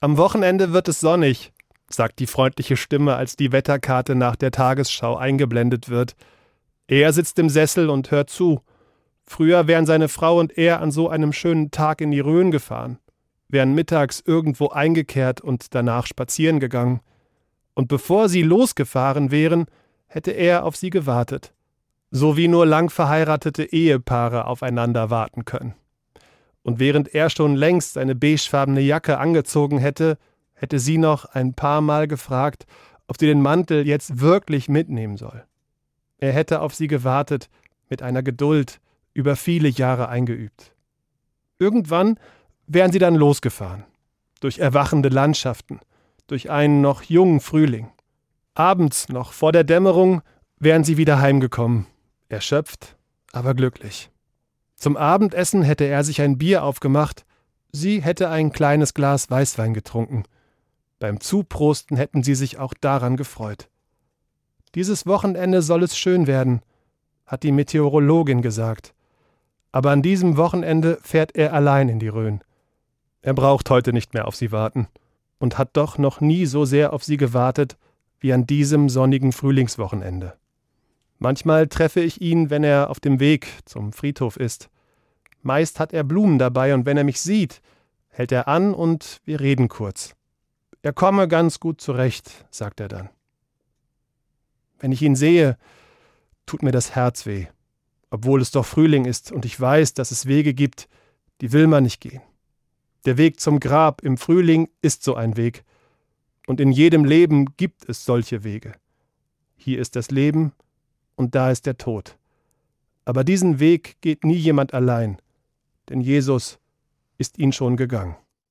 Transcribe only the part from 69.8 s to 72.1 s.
an diesem Wochenende fährt er allein in die